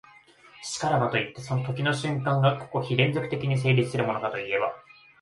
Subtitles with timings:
[0.81, 4.73] 然らばといって、時の瞬間が個々非連続的に成立するものかといえば、